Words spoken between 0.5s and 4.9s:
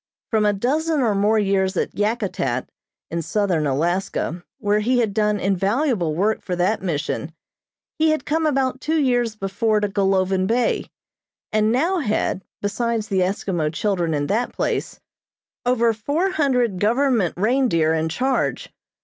dozen or more years at Yakutat, in southern Alaska, where